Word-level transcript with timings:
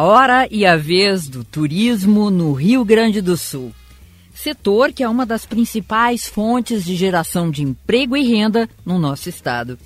a 0.00 0.02
hora 0.02 0.48
e 0.50 0.64
a 0.64 0.78
vez 0.78 1.28
do 1.28 1.44
turismo 1.44 2.30
no 2.30 2.54
Rio 2.54 2.82
Grande 2.86 3.20
do 3.20 3.36
Sul. 3.36 3.70
Setor 4.32 4.94
que 4.94 5.02
é 5.02 5.08
uma 5.10 5.26
das 5.26 5.44
principais 5.44 6.26
fontes 6.26 6.86
de 6.86 6.96
geração 6.96 7.50
de 7.50 7.62
emprego 7.62 8.16
e 8.16 8.22
renda 8.22 8.66
no 8.82 8.98
nosso 8.98 9.28
estado. 9.28 9.78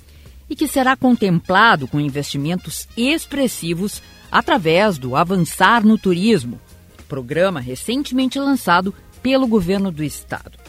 E 0.49 0.55
que 0.55 0.69
será 0.69 0.95
contemplado 0.95 1.85
com 1.85 1.99
investimentos 1.99 2.87
expressivos 2.95 4.01
através 4.31 4.97
do 4.97 5.17
Avançar 5.17 5.85
no 5.85 5.97
Turismo, 5.97 6.61
programa 7.09 7.59
recentemente 7.59 8.39
lançado 8.39 8.95
pelo 9.21 9.45
governo 9.45 9.91
do 9.91 10.01
estado. 10.01 10.64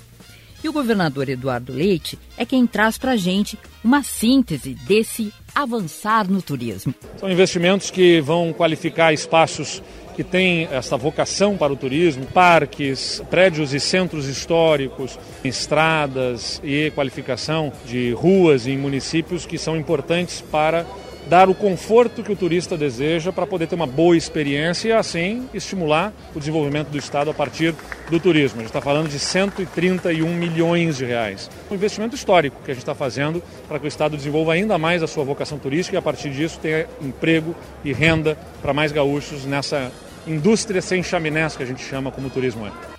E 0.67 0.69
o 0.69 0.73
governador 0.73 1.29
Eduardo 1.29 1.73
Leite 1.73 2.19
é 2.37 2.45
quem 2.45 2.67
traz 2.67 2.99
para 2.99 3.13
a 3.13 3.17
gente 3.17 3.57
uma 3.85 4.03
síntese 4.03 4.75
desse 4.75 5.33
avançar 5.55 6.29
no 6.29 6.43
turismo. 6.43 6.93
São 7.19 7.31
investimentos 7.31 7.89
que 7.89 8.21
vão 8.21 8.53
qualificar 8.53 9.13
espaços 9.13 9.81
que 10.17 10.25
têm 10.25 10.67
essa 10.73 10.97
vocação 10.97 11.57
para 11.57 11.73
o 11.73 11.77
turismo, 11.77 12.27
parques, 12.27 13.23
prédios 13.31 13.73
e 13.73 13.79
centros 13.79 14.27
históricos, 14.27 15.17
estradas 15.45 16.61
e 16.65 16.91
qualificação 16.97 17.73
de 17.87 18.11
ruas 18.11 18.67
em 18.67 18.77
municípios 18.77 19.47
que 19.47 19.59
são 19.59 19.77
importantes 19.77 20.41
para 20.41 20.85
dar 21.27 21.49
o 21.49 21.55
conforto 21.55 22.23
que 22.23 22.33
o 22.33 22.37
turista 22.37 22.77
deseja 22.77 23.33
para 23.33 23.47
poder 23.47 23.67
ter 23.67 23.75
uma 23.75 23.87
boa 23.87 24.17
experiência 24.17 24.89
e 24.89 24.93
assim 24.93 25.49
estimular 25.53 26.13
o 26.35 26.39
desenvolvimento 26.39 26.89
do 26.89 26.99
estado 26.99 27.31
a 27.31 27.35
partir 27.35 27.75
do 28.11 28.21
turismo. 28.21 28.59
A 28.59 28.63
gente 28.63 28.71
está 28.71 28.81
falando 28.81 29.09
de 29.09 29.19
131 29.19 30.33
milhões 30.35 30.97
de 30.97 31.05
reais. 31.05 31.51
Um 31.71 31.75
investimento 31.75 32.15
histórico 32.15 32.63
que 32.65 32.71
a 32.71 32.75
gente 32.75 32.83
está 32.83 32.95
fazendo 32.95 33.43
para 33.69 33.79
que 33.79 33.87
o 33.87 33.89
estado 33.89 34.17
desenvolva 34.17 34.53
ainda 34.53 34.79
mais 34.79 35.03
a 35.03 35.07
sua 35.07 35.25
vocação 35.25 35.59
turística 35.59 35.97
e 35.97 35.99
a 35.99 36.03
partir 36.03 36.31
disso 36.31 36.59
tenha 36.61 36.87
emprego 37.03 37.55
e 37.85 37.93
renda 37.93 38.39
para 38.63 38.73
mais 38.73 38.93
gaúchos 38.93 39.45
nessa 39.45 39.91
indústria 40.27 40.81
sem 40.81 41.03
chaminés 41.03 41.57
que 41.57 41.63
a 41.63 41.67
gente 41.67 41.83
chama 41.83 42.11
como 42.11 42.31
turismo 42.31 42.67
é. 42.67 42.96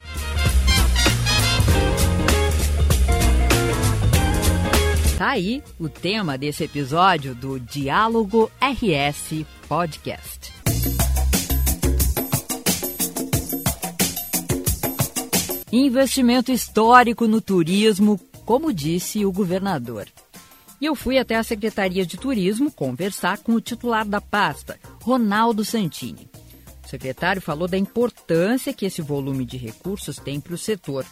Tá 5.17 5.29
aí 5.29 5.63
o 5.79 5.89
tema 5.89 6.37
desse 6.37 6.63
episódio 6.63 7.33
do 7.33 7.59
Diálogo 7.59 8.51
RS 8.61 9.47
Podcast. 9.67 10.53
Investimento 15.71 16.51
histórico 16.51 17.27
no 17.27 17.41
turismo, 17.41 18.19
como 18.45 18.71
disse 18.71 19.25
o 19.25 19.31
governador. 19.31 20.05
E 20.79 20.85
eu 20.85 20.93
fui 20.93 21.17
até 21.17 21.35
a 21.35 21.43
Secretaria 21.43 22.05
de 22.05 22.15
Turismo 22.15 22.71
conversar 22.71 23.39
com 23.39 23.53
o 23.53 23.61
titular 23.61 24.05
da 24.05 24.21
pasta, 24.21 24.79
Ronaldo 25.01 25.65
Santini. 25.65 26.29
O 26.85 26.87
secretário 26.87 27.41
falou 27.41 27.67
da 27.67 27.75
importância 27.75 28.71
que 28.71 28.85
esse 28.85 29.01
volume 29.01 29.45
de 29.45 29.57
recursos 29.57 30.17
tem 30.17 30.39
para 30.39 30.53
o 30.53 30.57
setor 30.59 31.03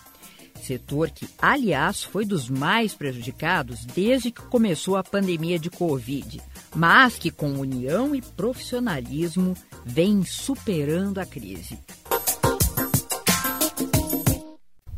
Setor 0.66 1.11
que, 1.11 1.27
aliás, 1.39 2.03
foi 2.03 2.25
dos 2.25 2.49
mais 2.49 2.95
prejudicados 2.95 3.85
desde 3.85 4.31
que 4.31 4.41
começou 4.41 4.97
a 4.97 5.03
pandemia 5.03 5.59
de 5.59 5.69
Covid, 5.69 6.41
mas 6.75 7.17
que, 7.17 7.30
com 7.30 7.53
união 7.53 8.16
e 8.16 8.21
profissionalismo, 8.21 9.55
vem 9.86 10.23
superando 10.23 11.19
a 11.19 11.25
crise. 11.25 11.77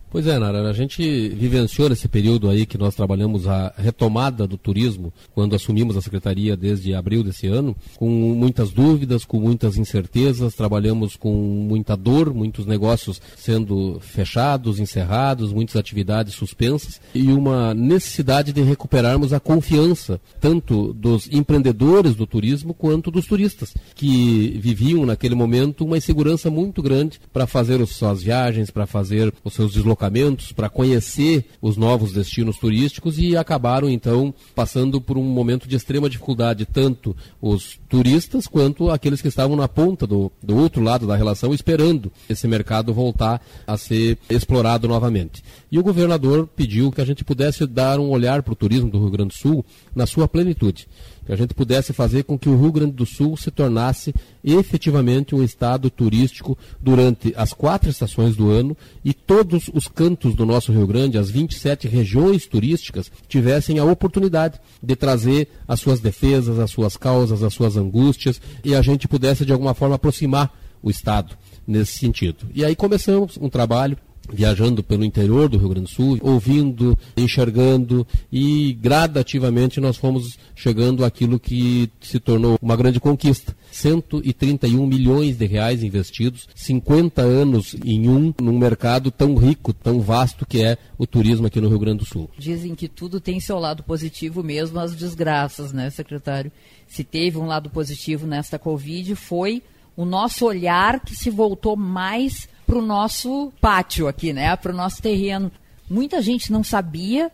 Pois 0.09 0.25
é, 0.25 0.39
Nara, 0.39 0.69
a 0.69 0.71
gente 0.71 1.27
vivenciou 1.29 1.89
nesse 1.89 2.07
período 2.07 2.49
aí 2.49 2.65
que 2.65 2.77
nós 2.77 2.95
trabalhamos 2.95 3.45
a 3.45 3.73
retomada 3.77 4.47
do 4.47 4.57
turismo, 4.57 5.11
quando 5.35 5.53
assumimos 5.53 5.97
a 5.97 6.01
secretaria 6.01 6.55
desde 6.55 6.93
abril 6.93 7.23
desse 7.23 7.45
ano, 7.47 7.75
com 7.97 8.07
muitas 8.09 8.71
dúvidas, 8.71 9.25
com 9.25 9.37
muitas 9.37 9.75
incertezas, 9.75 10.55
trabalhamos 10.55 11.17
com 11.17 11.33
muita 11.33 11.97
dor, 11.97 12.33
muitos 12.33 12.65
negócios 12.65 13.21
sendo 13.35 13.99
fechados, 13.99 14.79
encerrados, 14.79 15.51
muitas 15.51 15.75
atividades 15.75 16.35
suspensas 16.35 17.01
e 17.13 17.23
uma 17.33 17.73
necessidade 17.73 18.53
de 18.53 18.61
recuperarmos 18.61 19.33
a 19.33 19.41
confiança, 19.41 20.21
tanto 20.39 20.93
dos 20.93 21.27
empreendedores 21.29 22.15
do 22.15 22.25
turismo 22.25 22.73
quanto 22.73 23.11
dos 23.11 23.25
turistas, 23.25 23.73
que 23.93 24.57
viviam 24.57 25.05
naquele 25.05 25.35
momento 25.35 25.83
uma 25.83 25.97
insegurança 25.97 26.49
muito 26.49 26.81
grande 26.81 27.19
para 27.33 27.45
fazer 27.45 27.81
as 27.81 27.89
suas 27.89 28.23
viagens, 28.23 28.71
para 28.71 28.87
fazer 28.87 29.33
os 29.43 29.53
seus 29.53 29.73
deslocamentos 29.73 29.96
deslocamentos 29.97 30.51
para 30.51 30.69
conhecer 30.69 31.45
os 31.61 31.75
novos 31.75 32.13
destinos 32.13 32.57
turísticos 32.57 33.17
e 33.17 33.35
acabaram 33.35 33.89
então 33.89 34.33
passando 34.55 35.01
por 35.01 35.17
um 35.17 35.23
momento 35.23 35.67
de 35.67 35.75
extrema 35.75 36.09
dificuldade, 36.09 36.65
tanto 36.65 37.15
os 37.41 37.79
turistas 37.89 38.47
quanto 38.47 38.89
aqueles 38.89 39.21
que 39.21 39.27
estavam 39.27 39.55
na 39.55 39.67
ponta 39.67 40.05
do, 40.05 40.31
do 40.41 40.55
outro 40.55 40.81
lado 40.81 41.07
da 41.07 41.15
relação 41.15 41.53
esperando 41.53 42.11
esse 42.29 42.47
mercado 42.47 42.93
voltar 42.93 43.41
a 43.65 43.75
ser 43.75 44.17
explorado 44.29 44.87
novamente. 44.87 45.43
E 45.71 45.79
o 45.79 45.83
governador 45.83 46.47
pediu 46.55 46.91
que 46.91 47.01
a 47.01 47.05
gente 47.05 47.25
pudesse 47.25 47.65
dar 47.65 47.99
um 47.99 48.09
olhar 48.09 48.43
para 48.43 48.53
o 48.53 48.55
turismo 48.55 48.89
do 48.89 48.99
Rio 48.99 49.09
Grande 49.09 49.29
do 49.29 49.39
Sul 49.39 49.65
na 49.95 50.05
sua 50.05 50.27
plenitude 50.27 50.87
que 51.27 51.33
a 51.33 51.35
gente 51.35 51.53
pudesse 51.53 51.91
fazer 51.91 52.23
com 52.23 52.39
que 52.39 52.47
o 52.47 52.57
Rio 52.57 52.71
Grande 52.71 52.93
do 52.93 53.05
Sul 53.05 53.35
se 53.35 53.51
tornasse 53.51 54.15
efetivamente 54.41 55.35
um 55.35 55.43
estado 55.43 55.89
turístico 55.89 56.57
durante 56.79 57.33
as 57.35 57.51
quatro 57.51 57.89
estações 57.89 58.37
do 58.37 58.49
ano 58.49 58.77
e 59.03 59.13
todos 59.13 59.69
os 59.73 59.89
cantos 59.89 60.33
do 60.33 60.45
nosso 60.45 60.71
Rio 60.71 60.87
Grande, 60.87 61.17
as 61.17 61.29
27 61.29 61.85
regiões 61.85 62.47
turísticas, 62.47 63.11
tivessem 63.27 63.77
a 63.77 63.83
oportunidade 63.83 64.57
de 64.81 64.95
trazer 64.95 65.49
as 65.67 65.81
suas 65.81 65.99
defesas, 65.99 66.59
as 66.59 66.71
suas 66.71 66.95
causas, 66.95 67.43
as 67.43 67.53
suas 67.53 67.75
angústias 67.75 68.39
e 68.63 68.73
a 68.73 68.81
gente 68.81 69.05
pudesse 69.05 69.45
de 69.45 69.51
alguma 69.51 69.73
forma 69.73 69.95
aproximar 69.95 70.57
o 70.81 70.89
estado 70.89 71.37
nesse 71.67 71.97
sentido. 71.97 72.47
E 72.55 72.63
aí 72.63 72.73
começamos 72.73 73.37
um 73.37 73.49
trabalho 73.49 73.97
viajando 74.31 74.83
pelo 74.83 75.03
interior 75.03 75.49
do 75.49 75.57
Rio 75.57 75.69
Grande 75.69 75.87
do 75.87 75.93
Sul, 75.93 76.17
ouvindo, 76.21 76.97
enxergando 77.15 78.05
e 78.31 78.73
gradativamente 78.73 79.79
nós 79.79 79.97
fomos 79.97 80.37
chegando 80.55 81.05
àquilo 81.05 81.39
que 81.39 81.89
se 82.01 82.19
tornou 82.19 82.57
uma 82.61 82.75
grande 82.75 82.99
conquista. 82.99 83.55
131 83.71 84.85
milhões 84.85 85.37
de 85.37 85.45
reais 85.45 85.83
investidos, 85.83 86.47
50 86.55 87.21
anos 87.21 87.75
em 87.85 88.09
um, 88.09 88.33
num 88.41 88.57
mercado 88.57 89.11
tão 89.11 89.35
rico, 89.35 89.73
tão 89.73 89.99
vasto 89.99 90.45
que 90.45 90.63
é 90.63 90.77
o 90.97 91.05
turismo 91.05 91.47
aqui 91.47 91.61
no 91.61 91.69
Rio 91.69 91.79
Grande 91.79 91.99
do 91.99 92.05
Sul. 92.05 92.29
Dizem 92.37 92.75
que 92.75 92.87
tudo 92.87 93.19
tem 93.19 93.39
seu 93.39 93.59
lado 93.59 93.83
positivo 93.83 94.43
mesmo, 94.43 94.79
as 94.79 94.95
desgraças, 94.95 95.71
né, 95.71 95.89
secretário? 95.89 96.51
Se 96.87 97.03
teve 97.03 97.37
um 97.37 97.45
lado 97.45 97.69
positivo 97.69 98.25
nesta 98.25 98.57
Covid, 98.57 99.15
foi 99.15 99.61
o 99.95 100.05
nosso 100.05 100.45
olhar 100.45 100.99
que 100.99 101.15
se 101.15 101.29
voltou 101.29 101.75
mais 101.75 102.47
para 102.67 102.77
o 102.77 102.81
nosso 102.81 103.51
pátio 103.61 104.09
aqui, 104.09 104.33
né? 104.33 104.53
Para 104.57 104.73
o 104.73 104.75
nosso 104.75 105.01
terreno. 105.01 105.49
Muita 105.89 106.21
gente 106.21 106.51
não 106.51 106.65
sabia 106.65 107.31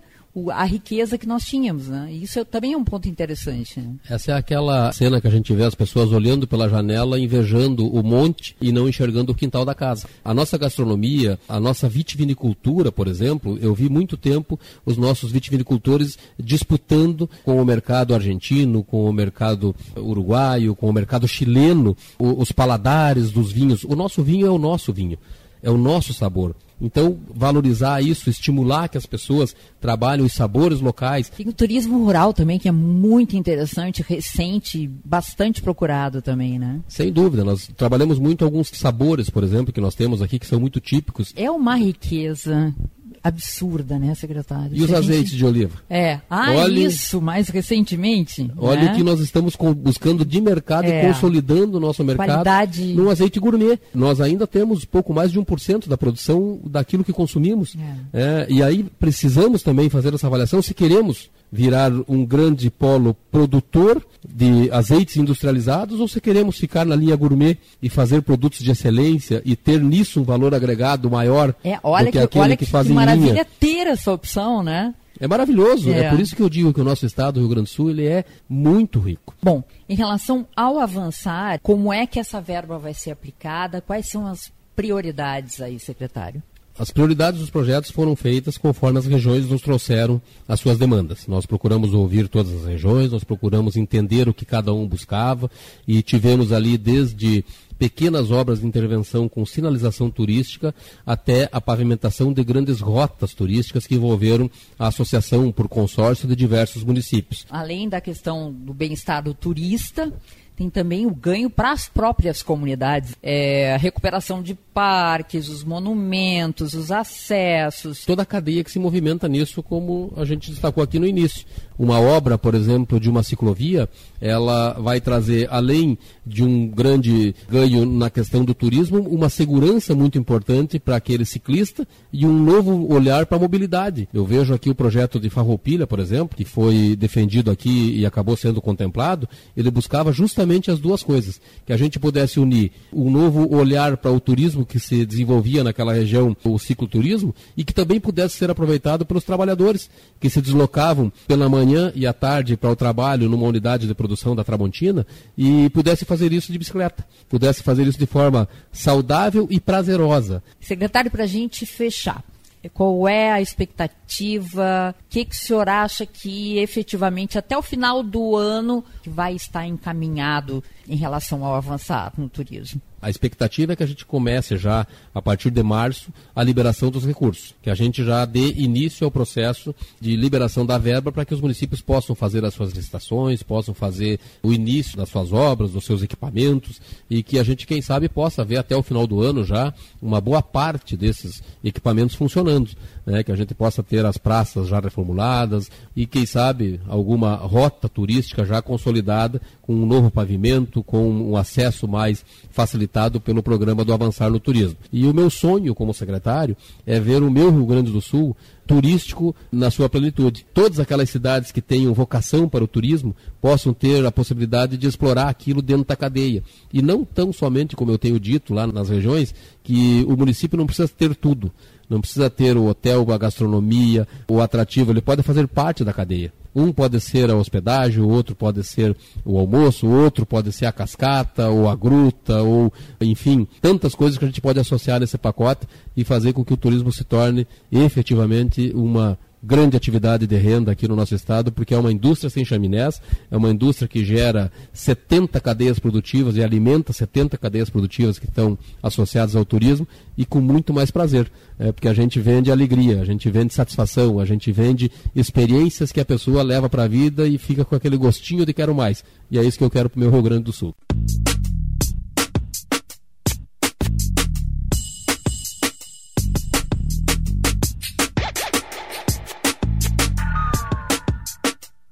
a 0.51 0.63
riqueza 0.63 1.17
que 1.17 1.27
nós 1.27 1.45
tínhamos, 1.45 1.87
né? 1.87 2.11
Isso 2.11 2.43
também 2.45 2.73
é 2.73 2.77
um 2.77 2.83
ponto 2.83 3.07
interessante. 3.07 3.79
Né? 3.79 3.95
Essa 4.09 4.31
é 4.31 4.35
aquela 4.35 4.91
cena 4.91 5.21
que 5.21 5.27
a 5.27 5.31
gente 5.31 5.53
vê 5.53 5.63
as 5.63 5.75
pessoas 5.75 6.11
olhando 6.11 6.47
pela 6.47 6.67
janela, 6.67 7.19
invejando 7.19 7.87
o 7.87 8.03
monte 8.03 8.55
e 8.59 8.71
não 8.71 8.89
enxergando 8.89 9.31
o 9.31 9.35
quintal 9.35 9.63
da 9.63 9.75
casa. 9.75 10.07
A 10.25 10.33
nossa 10.33 10.57
gastronomia, 10.57 11.39
a 11.47 11.59
nossa 11.59 11.87
vitivinicultura, 11.87 12.91
por 12.91 13.07
exemplo, 13.07 13.57
eu 13.61 13.75
vi 13.75 13.89
muito 13.89 14.17
tempo 14.17 14.59
os 14.85 14.97
nossos 14.97 15.31
vitivinicultores 15.31 16.17
disputando 16.39 17.29
com 17.43 17.61
o 17.61 17.65
mercado 17.65 18.15
argentino, 18.15 18.83
com 18.83 19.07
o 19.07 19.13
mercado 19.13 19.75
uruguaio, 19.95 20.75
com 20.75 20.89
o 20.89 20.93
mercado 20.93 21.27
chileno, 21.27 21.95
os 22.17 22.51
paladares 22.51 23.31
dos 23.31 23.51
vinhos. 23.51 23.83
O 23.83 23.95
nosso 23.95 24.23
vinho 24.23 24.47
é 24.47 24.51
o 24.51 24.57
nosso 24.57 24.91
vinho 24.91 25.17
é 25.63 25.71
o 25.71 25.77
nosso 25.77 26.13
sabor. 26.13 26.53
Então, 26.83 27.17
valorizar 27.33 28.01
isso, 28.01 28.29
estimular 28.29 28.89
que 28.89 28.97
as 28.97 29.05
pessoas 29.05 29.55
trabalhem 29.79 30.25
os 30.25 30.33
sabores 30.33 30.81
locais. 30.81 31.29
Tem 31.29 31.47
o 31.47 31.53
turismo 31.53 32.03
rural 32.03 32.33
também, 32.33 32.59
que 32.59 32.67
é 32.67 32.71
muito 32.71 33.37
interessante, 33.37 34.03
recente, 34.07 34.89
bastante 35.03 35.61
procurado 35.61 36.21
também, 36.21 36.59
né? 36.59 36.81
Sem 36.87 37.11
dúvida. 37.11 37.45
Nós 37.45 37.69
trabalhamos 37.77 38.19
muito 38.19 38.43
alguns 38.43 38.67
sabores, 38.67 39.29
por 39.29 39.43
exemplo, 39.43 39.71
que 39.71 39.79
nós 39.79 39.95
temos 39.95 40.21
aqui, 40.21 40.37
que 40.37 40.45
são 40.45 40.59
muito 40.59 40.81
típicos. 40.81 41.33
É 41.37 41.49
uma 41.49 41.75
riqueza 41.75 42.75
absurda, 43.23 43.97
né, 43.97 44.13
secretário? 44.15 44.71
E 44.73 44.81
os 44.81 44.87
gente... 44.87 44.95
azeites 44.95 45.31
de 45.31 45.45
oliva? 45.45 45.77
É. 45.89 46.19
Ah, 46.29 46.51
olha, 46.53 46.79
isso, 46.79 47.21
mais 47.21 47.47
recentemente. 47.47 48.51
Olha 48.57 48.83
né? 48.83 48.91
o 48.91 48.95
que 48.95 49.03
nós 49.03 49.19
estamos 49.19 49.55
buscando 49.77 50.25
de 50.25 50.41
mercado 50.41 50.85
é. 50.85 51.03
e 51.03 51.07
consolidando 51.07 51.77
o 51.77 51.79
nosso 51.79 52.03
mercado 52.03 52.27
Qualidade... 52.27 52.93
no 52.93 53.09
azeite 53.09 53.39
gourmet. 53.39 53.79
Nós 53.93 54.19
ainda 54.19 54.45
temos 54.45 54.83
pouco 54.85 55.13
mais 55.13 55.31
de 55.31 55.39
1% 55.39 55.87
da 55.87 55.97
produção 55.97 56.59
daquilo 56.65 57.03
que 57.03 57.13
consumimos. 57.13 57.75
É. 58.13 58.21
É, 58.21 58.47
e 58.49 58.61
aí 58.61 58.83
precisamos 58.99 59.63
também 59.63 59.89
fazer 59.89 60.13
essa 60.13 60.27
avaliação 60.27 60.61
se 60.61 60.73
queremos 60.73 61.29
virar 61.53 61.91
um 62.07 62.25
grande 62.25 62.71
polo 62.71 63.15
produtor 63.31 64.03
de 64.27 64.71
azeites 64.71 65.17
industrializados 65.17 65.99
ou 65.99 66.07
se 66.07 66.19
queremos 66.19 66.57
ficar 66.57 66.83
na 66.83 66.95
linha 66.95 67.15
gourmet 67.15 67.59
e 67.79 67.89
fazer 67.89 68.23
produtos 68.23 68.59
de 68.59 68.71
excelência 68.71 69.39
e 69.45 69.55
ter 69.55 69.79
nisso 69.79 70.19
um 70.19 70.23
valor 70.23 70.55
agregado 70.55 71.11
maior 71.11 71.53
é, 71.63 71.77
olha 71.83 72.05
do 72.05 72.11
que, 72.11 72.17
que 72.17 72.23
aquele 72.23 72.43
olha 72.43 72.57
que, 72.57 72.65
que 72.65 72.71
faz 72.71 72.87
que 72.87 72.93
maravilha 72.93 73.31
linha. 73.33 73.47
ter 73.59 73.85
essa 73.85 74.11
opção, 74.11 74.63
né? 74.63 74.95
É 75.19 75.27
maravilhoso, 75.27 75.91
é. 75.91 76.05
é. 76.05 76.09
por 76.09 76.19
isso 76.19 76.35
que 76.35 76.41
eu 76.41 76.49
digo 76.49 76.73
que 76.73 76.81
o 76.81 76.83
nosso 76.83 77.05
estado, 77.05 77.37
o 77.37 77.39
Rio 77.41 77.49
Grande 77.49 77.69
do 77.69 77.69
Sul, 77.69 77.91
ele 77.91 78.07
é 78.07 78.25
muito 78.49 78.99
rico. 78.99 79.35
Bom, 79.41 79.63
em 79.87 79.95
relação 79.95 80.47
ao 80.55 80.79
avançar, 80.79 81.59
como 81.61 81.93
é 81.93 82.07
que 82.07 82.19
essa 82.19 82.41
verba 82.41 82.79
vai 82.79 82.95
ser 82.95 83.11
aplicada? 83.11 83.79
Quais 83.79 84.09
são 84.09 84.25
as 84.25 84.51
prioridades 84.75 85.61
aí, 85.61 85.79
secretário? 85.79 86.41
As 86.77 86.89
prioridades 86.89 87.39
dos 87.39 87.51
projetos 87.51 87.91
foram 87.91 88.15
feitas 88.15 88.57
conforme 88.57 88.97
as 88.97 89.05
regiões 89.05 89.47
nos 89.47 89.61
trouxeram 89.61 90.19
as 90.47 90.59
suas 90.59 90.77
demandas. 90.77 91.27
Nós 91.27 91.45
procuramos 91.45 91.93
ouvir 91.93 92.27
todas 92.27 92.51
as 92.51 92.65
regiões, 92.65 93.11
nós 93.11 93.23
procuramos 93.23 93.75
entender 93.75 94.27
o 94.27 94.33
que 94.33 94.43
cada 94.43 94.73
um 94.73 94.87
buscava 94.87 95.51
e 95.87 96.01
tivemos 96.01 96.51
ali 96.51 96.75
desde 96.75 97.45
pequenas 97.77 98.31
obras 98.31 98.61
de 98.61 98.65
intervenção 98.65 99.29
com 99.29 99.45
sinalização 99.45 100.09
turística 100.09 100.73
até 101.05 101.47
a 101.51 101.61
pavimentação 101.61 102.33
de 102.33 102.43
grandes 102.43 102.79
rotas 102.79 103.33
turísticas 103.33 103.85
que 103.85 103.95
envolveram 103.95 104.49
a 104.79 104.87
associação 104.87 105.51
por 105.51 105.67
consórcio 105.67 106.27
de 106.27 106.35
diversos 106.35 106.83
municípios. 106.83 107.45
Além 107.49 107.87
da 107.87 108.01
questão 108.01 108.51
do 108.51 108.73
bem-estar 108.73 109.21
do 109.21 109.33
turista, 109.33 110.11
tem 110.55 110.69
também 110.69 111.05
o 111.05 111.13
ganho 111.13 111.49
para 111.49 111.71
as 111.71 111.87
próprias 111.87 112.43
comunidades. 112.43 113.15
É, 113.21 113.73
a 113.73 113.77
recuperação 113.77 114.41
de 114.41 114.53
parques, 114.53 115.49
os 115.49 115.63
monumentos, 115.63 116.73
os 116.73 116.91
acessos. 116.91 118.05
Toda 118.05 118.23
a 118.23 118.25
cadeia 118.25 118.63
que 118.63 118.71
se 118.71 118.79
movimenta 118.79 119.27
nisso, 119.27 119.61
como 119.61 120.13
a 120.15 120.25
gente 120.25 120.51
destacou 120.51 120.83
aqui 120.83 120.99
no 120.99 121.07
início. 121.07 121.45
Uma 121.77 121.99
obra, 121.99 122.37
por 122.37 122.53
exemplo, 122.53 122.99
de 122.99 123.09
uma 123.09 123.23
ciclovia, 123.23 123.89
ela 124.21 124.73
vai 124.73 125.01
trazer, 125.01 125.47
além 125.51 125.97
de 126.25 126.43
um 126.43 126.67
grande 126.67 127.35
ganho 127.49 127.85
na 127.85 128.09
questão 128.09 128.45
do 128.45 128.53
turismo, 128.53 128.99
uma 129.01 129.29
segurança 129.29 129.95
muito 129.95 130.17
importante 130.17 130.79
para 130.79 130.95
aquele 130.95 131.25
ciclista 131.25 131.87
e 132.11 132.25
um 132.25 132.33
novo 132.33 132.93
olhar 132.93 133.25
para 133.25 133.37
a 133.37 133.41
mobilidade. 133.41 134.07
Eu 134.13 134.23
vejo 134.23 134.53
aqui 134.53 134.69
o 134.69 134.75
projeto 134.75 135.19
de 135.19 135.29
Farroupilha, 135.29 135.87
por 135.87 135.99
exemplo, 135.99 136.37
que 136.37 136.45
foi 136.45 136.95
defendido 136.95 137.49
aqui 137.49 137.95
e 137.97 138.05
acabou 138.05 138.37
sendo 138.37 138.61
contemplado, 138.61 139.27
ele 139.57 139.71
buscava 139.71 140.11
justamente 140.11 140.42
as 140.71 140.79
duas 140.79 141.01
coisas, 141.01 141.39
que 141.65 141.73
a 141.73 141.77
gente 141.77 141.99
pudesse 141.99 142.39
unir 142.39 142.71
um 142.91 143.09
novo 143.09 143.53
olhar 143.55 143.97
para 143.97 144.11
o 144.11 144.19
turismo 144.19 144.65
que 144.65 144.79
se 144.79 145.05
desenvolvia 145.05 145.63
naquela 145.63 145.93
região, 145.93 146.35
o 146.43 146.59
cicloturismo, 146.59 147.33
e 147.55 147.63
que 147.63 147.73
também 147.73 147.99
pudesse 147.99 148.37
ser 148.37 148.49
aproveitado 148.49 149.05
pelos 149.05 149.23
trabalhadores 149.23 149.89
que 150.19 150.29
se 150.29 150.41
deslocavam 150.41 151.11
pela 151.27 151.49
manhã 151.49 151.91
e 151.95 152.05
à 152.05 152.13
tarde 152.13 152.57
para 152.57 152.71
o 152.71 152.75
trabalho 152.75 153.29
numa 153.29 153.47
unidade 153.47 153.87
de 153.87 153.93
produção 153.93 154.35
da 154.35 154.43
Tramontina 154.43 155.05
e 155.37 155.69
pudesse 155.69 156.05
fazer 156.05 156.31
isso 156.31 156.51
de 156.51 156.57
bicicleta, 156.57 157.05
pudesse 157.29 157.63
fazer 157.63 157.87
isso 157.87 157.97
de 157.97 158.05
forma 158.05 158.47
saudável 158.71 159.47
e 159.49 159.59
prazerosa. 159.59 160.43
Secretário, 160.59 161.11
para 161.11 161.23
a 161.23 161.27
gente 161.27 161.65
fechar, 161.65 162.23
qual 162.69 163.07
é 163.07 163.31
a 163.31 163.41
expectativa? 163.41 164.95
O 164.97 165.03
que, 165.09 165.25
que 165.25 165.35
o 165.35 165.37
senhor 165.37 165.67
acha 165.69 166.05
que 166.05 166.57
efetivamente 166.59 167.37
até 167.37 167.57
o 167.57 167.61
final 167.61 168.01
do 168.01 168.35
ano 168.35 168.83
vai 169.05 169.33
estar 169.35 169.65
encaminhado 169.65 170.63
em 170.87 170.95
relação 170.95 171.43
ao 171.45 171.55
avançar 171.55 172.13
no 172.17 172.29
turismo? 172.29 172.81
A 173.03 173.09
expectativa 173.09 173.73
é 173.73 173.75
que 173.75 173.83
a 173.83 173.85
gente 173.85 174.05
comece 174.05 174.55
já, 174.55 174.87
a 175.13 175.21
partir 175.21 175.51
de 175.51 175.61
março, 175.61 176.09
a 176.33 176.41
liberação 176.41 176.89
dos 176.89 177.05
recursos, 177.05 177.53
que 177.61 177.69
a 177.69 177.75
gente 177.75 178.01
já 178.01 178.23
dê 178.23 178.53
início 178.53 179.03
ao 179.03 179.11
processo 179.11 179.75
de 179.99 180.15
liberação 180.15 180.65
da 180.65 180.77
verba 180.77 181.11
para 181.11 181.25
que 181.25 181.33
os 181.33 181.41
municípios 181.41 181.81
possam 181.81 182.15
fazer 182.15 182.45
as 182.45 182.53
suas 182.53 182.71
licitações, 182.71 183.43
possam 183.43 183.73
fazer 183.73 184.21
o 184.41 184.53
início 184.53 184.95
das 184.95 185.09
suas 185.09 185.33
obras, 185.33 185.71
dos 185.71 185.83
seus 185.83 186.01
equipamentos, 186.01 186.79
e 187.09 187.21
que 187.21 187.37
a 187.37 187.43
gente, 187.43 187.67
quem 187.67 187.81
sabe, 187.81 188.07
possa 188.07 188.41
ver 188.45 188.55
até 188.55 188.73
o 188.73 188.81
final 188.81 189.05
do 189.05 189.21
ano 189.21 189.43
já 189.43 189.73
uma 190.01 190.21
boa 190.21 190.41
parte 190.41 190.95
desses 190.95 191.43
equipamentos 191.61 192.15
funcionando, 192.15 192.71
né? 193.05 193.21
que 193.21 193.33
a 193.33 193.35
gente 193.35 193.53
possa 193.53 193.83
ter 193.83 194.05
as 194.05 194.17
praças 194.17 194.69
já 194.69 194.79
reformuladas 194.79 195.69
e, 195.93 196.05
quem 196.05 196.25
sabe, 196.25 196.79
alguma 196.87 197.35
rota 197.35 197.89
turística 197.89 198.45
já 198.45 198.61
consolidada 198.61 199.41
com 199.61 199.75
um 199.75 199.85
novo 199.85 200.09
pavimento, 200.09 200.72
com 200.81 201.07
um 201.07 201.35
acesso 201.35 201.87
mais 201.87 202.25
facilitado 202.49 203.19
pelo 203.19 203.43
programa 203.43 203.83
do 203.83 203.93
Avançar 203.93 204.29
no 204.29 204.39
Turismo. 204.39 204.77
E 204.91 205.05
o 205.05 205.13
meu 205.13 205.29
sonho 205.29 205.75
como 205.75 205.93
secretário 205.93 206.55
é 206.85 206.99
ver 206.99 207.21
o 207.21 207.29
meu 207.29 207.51
Rio 207.51 207.65
Grande 207.65 207.91
do 207.91 208.01
Sul 208.01 208.35
turístico 208.65 209.35
na 209.51 209.69
sua 209.69 209.89
plenitude. 209.89 210.45
Todas 210.53 210.79
aquelas 210.79 211.09
cidades 211.09 211.51
que 211.51 211.61
tenham 211.61 211.93
vocação 211.93 212.47
para 212.47 212.63
o 212.63 212.67
turismo 212.67 213.15
possam 213.41 213.73
ter 213.73 214.05
a 214.05 214.11
possibilidade 214.11 214.77
de 214.77 214.87
explorar 214.87 215.27
aquilo 215.27 215.61
dentro 215.61 215.85
da 215.85 215.95
cadeia. 215.95 216.43
E 216.71 216.81
não 216.81 217.03
tão 217.03 217.33
somente, 217.33 217.75
como 217.75 217.91
eu 217.91 217.97
tenho 217.97 218.19
dito 218.19 218.53
lá 218.53 218.65
nas 218.65 218.89
regiões, 218.89 219.33
que 219.61 220.05
o 220.07 220.15
município 220.15 220.57
não 220.57 220.65
precisa 220.65 220.87
ter 220.87 221.13
tudo. 221.15 221.51
Não 221.89 221.99
precisa 221.99 222.29
ter 222.29 222.57
o 222.57 222.65
hotel, 222.65 223.05
a 223.11 223.17
gastronomia, 223.17 224.07
o 224.27 224.41
atrativo, 224.41 224.91
ele 224.91 225.01
pode 225.01 225.21
fazer 225.21 225.47
parte 225.47 225.83
da 225.83 225.93
cadeia. 225.93 226.31
Um 226.55 226.71
pode 226.71 226.99
ser 226.99 227.29
a 227.29 227.35
hospedagem, 227.35 228.01
o 228.01 228.09
outro 228.09 228.35
pode 228.35 228.63
ser 228.63 228.95
o 229.25 229.37
almoço, 229.39 229.87
o 229.87 229.91
outro 229.91 230.25
pode 230.25 230.51
ser 230.51 230.65
a 230.65 230.71
cascata, 230.71 231.49
ou 231.49 231.67
a 231.67 231.75
gruta, 231.75 232.41
ou 232.41 232.71
enfim, 233.01 233.47
tantas 233.61 233.95
coisas 233.95 234.17
que 234.17 234.25
a 234.25 234.27
gente 234.27 234.41
pode 234.41 234.59
associar 234.59 234.99
nesse 234.99 235.17
pacote 235.17 235.67
e 235.95 236.03
fazer 236.03 236.33
com 236.33 236.45
que 236.45 236.53
o 236.53 236.57
turismo 236.57 236.91
se 236.91 237.03
torne 237.03 237.47
efetivamente 237.71 238.71
uma 238.75 239.17
grande 239.43 239.75
atividade 239.75 240.25
de 240.25 240.35
renda 240.37 240.71
aqui 240.71 240.87
no 240.87 240.95
nosso 240.95 241.13
estado, 241.13 241.51
porque 241.51 241.73
é 241.73 241.77
uma 241.77 241.91
indústria 241.91 242.29
sem 242.29 242.45
chaminés, 242.45 243.01
é 243.29 243.35
uma 243.35 243.51
indústria 243.51 243.87
que 243.87 244.05
gera 244.05 244.49
70 244.71 245.39
cadeias 245.41 245.79
produtivas 245.79 246.37
e 246.37 246.43
alimenta 246.43 246.93
70 246.93 247.37
cadeias 247.37 247.69
produtivas 247.69 248.17
que 248.17 248.25
estão 248.25 248.57
associadas 248.81 249.35
ao 249.35 249.43
turismo 249.43 249.85
e 250.17 250.25
com 250.25 250.39
muito 250.39 250.73
mais 250.73 250.89
prazer, 250.91 251.29
é, 251.59 251.71
porque 251.71 251.89
a 251.89 251.93
gente 251.93 252.19
vende 252.19 252.51
alegria, 252.51 253.01
a 253.01 253.05
gente 253.05 253.29
vende 253.29 253.53
satisfação, 253.53 254.19
a 254.19 254.25
gente 254.25 254.51
vende 254.51 254.89
experiências 255.13 255.91
que 255.91 255.99
a 255.99 256.05
pessoa 256.05 256.41
leva 256.41 256.69
para 256.69 256.83
a 256.83 256.87
vida 256.87 257.27
e 257.27 257.37
fica 257.37 257.65
com 257.65 257.75
aquele 257.75 257.97
gostinho 257.97 258.45
de 258.45 258.53
quero 258.53 258.73
mais. 258.73 259.03
E 259.29 259.37
é 259.37 259.43
isso 259.43 259.57
que 259.57 259.63
eu 259.63 259.69
quero 259.69 259.89
para 259.89 259.97
o 259.97 259.99
meu 259.99 260.11
Rio 260.11 260.21
Grande 260.21 260.43
do 260.43 260.53
Sul. 260.53 260.73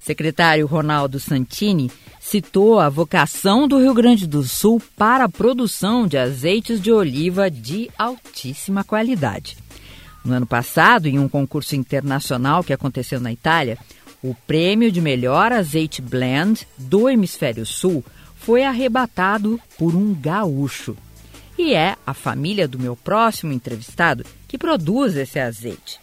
Secretário 0.02 0.66
Ronaldo 0.66 1.20
Santini 1.20 1.92
citou 2.20 2.80
a 2.80 2.90
vocação 2.90 3.68
do 3.68 3.80
Rio 3.80 3.94
Grande 3.94 4.28
do 4.28 4.44
Sul 4.44 4.82
para 4.98 5.26
a 5.26 5.30
produção 5.30 6.08
de 6.08 6.18
azeites 6.18 6.82
de 6.82 6.92
oliva 6.92 7.50
de 7.50 7.90
altíssima 7.98 8.84
qualidade. 8.84 9.58
No 10.26 10.34
ano 10.34 10.46
passado, 10.46 11.08
em 11.08 11.18
um 11.18 11.30
concurso 11.30 11.76
internacional 11.76 12.64
que 12.64 12.74
aconteceu 12.74 13.20
na 13.20 13.32
Itália, 13.32 13.78
o 14.24 14.36
prêmio 14.36 14.92
de 14.92 15.02
melhor 15.02 15.52
azeite 15.52 16.02
blend 16.02 16.68
do 16.78 17.10
Hemisfério 17.10 17.66
Sul 17.66 18.04
foi 18.36 18.64
arrebatado 18.64 19.60
por 19.78 19.96
um 19.96 20.14
gaúcho. 20.14 20.96
E 21.58 21.74
é 21.74 21.96
a 22.06 22.14
família 22.14 22.68
do 22.68 22.80
meu 22.80 22.96
próximo 22.96 23.54
entrevistado 23.54 24.26
que 24.48 24.58
produz 24.58 25.16
esse 25.16 25.40
azeite. 25.40 26.00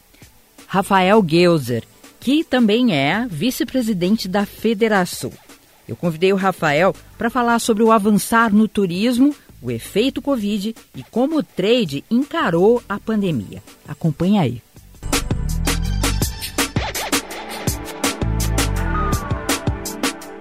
Rafael 0.67 1.25
Geuser, 1.26 1.85
que 2.20 2.44
também 2.44 2.94
é 2.94 3.26
vice-presidente 3.28 4.28
da 4.28 4.44
Federação. 4.44 5.32
Eu 5.87 5.96
convidei 5.96 6.32
o 6.32 6.37
Rafael 6.37 6.94
para 7.16 7.30
falar 7.30 7.58
sobre 7.58 7.82
o 7.82 7.90
avançar 7.90 8.52
no 8.52 8.68
turismo, 8.68 9.34
o 9.62 9.70
efeito 9.70 10.20
Covid 10.20 10.75
e 10.94 11.02
como 11.04 11.38
o 11.38 11.42
trade 11.42 12.04
encarou 12.10 12.82
a 12.88 12.98
pandemia. 12.98 13.62
Acompanhe 13.87 14.38
aí. 14.38 14.62